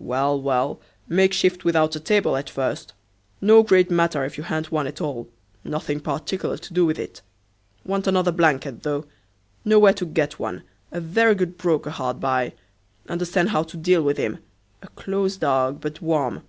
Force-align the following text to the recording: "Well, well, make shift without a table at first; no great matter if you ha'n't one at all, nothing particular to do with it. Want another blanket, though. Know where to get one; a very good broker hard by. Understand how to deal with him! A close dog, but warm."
"Well, 0.00 0.42
well, 0.42 0.80
make 1.08 1.32
shift 1.32 1.64
without 1.64 1.94
a 1.94 2.00
table 2.00 2.36
at 2.36 2.50
first; 2.50 2.92
no 3.40 3.62
great 3.62 3.88
matter 3.88 4.24
if 4.24 4.36
you 4.36 4.42
ha'n't 4.42 4.72
one 4.72 4.88
at 4.88 5.00
all, 5.00 5.28
nothing 5.62 6.00
particular 6.00 6.56
to 6.56 6.74
do 6.74 6.84
with 6.84 6.98
it. 6.98 7.22
Want 7.84 8.08
another 8.08 8.32
blanket, 8.32 8.82
though. 8.82 9.04
Know 9.64 9.78
where 9.78 9.92
to 9.94 10.06
get 10.06 10.40
one; 10.40 10.64
a 10.90 11.00
very 11.00 11.36
good 11.36 11.56
broker 11.56 11.90
hard 11.90 12.18
by. 12.18 12.54
Understand 13.08 13.50
how 13.50 13.62
to 13.62 13.76
deal 13.76 14.02
with 14.02 14.16
him! 14.16 14.38
A 14.82 14.88
close 14.88 15.36
dog, 15.36 15.80
but 15.80 16.02
warm." 16.02 16.42